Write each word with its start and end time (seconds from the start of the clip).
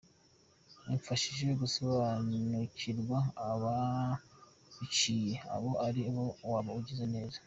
Umfashije 0.89 1.47
gusobanukurwa” 1.61 3.17
ababiciye” 3.49 5.33
abo 5.55 5.71
ali 5.85 6.01
bo 6.15 6.25
waba 6.51 6.71
ugize 6.79 7.05
neza 7.15 7.37